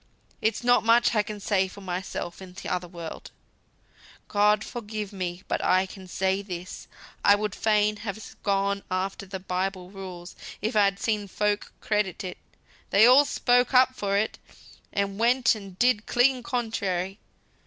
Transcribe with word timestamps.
It's 0.41 0.63
not 0.63 0.83
much 0.83 1.13
I 1.13 1.21
can 1.21 1.39
say 1.39 1.67
for 1.67 1.81
myself 1.81 2.41
in 2.41 2.55
t'other 2.55 2.87
world, 2.87 3.29
God 4.29 4.63
forgive 4.63 5.13
me; 5.13 5.43
but 5.47 5.63
I 5.63 5.85
can 5.85 6.07
say 6.07 6.41
this, 6.41 6.87
I 7.23 7.35
would 7.35 7.53
fain 7.53 7.97
have 7.97 8.35
gone 8.41 8.81
after 8.89 9.27
the 9.27 9.39
Bible 9.39 9.91
rules 9.91 10.35
if 10.59 10.75
I'd 10.75 10.97
seen 10.99 11.27
folk 11.27 11.71
credit 11.81 12.23
it; 12.23 12.39
they 12.89 13.05
all 13.05 13.25
spoke 13.25 13.75
up 13.75 13.93
for 13.93 14.17
it, 14.17 14.39
and 14.91 15.19
went 15.19 15.53
and 15.53 15.77
did 15.77 16.07
clean 16.07 16.41
contrary. 16.41 17.19